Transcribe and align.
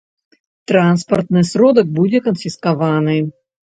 Транспартны 0.69 1.43
сродак 1.51 1.87
будзе 1.99 2.25
канфіскаваны. 2.29 3.19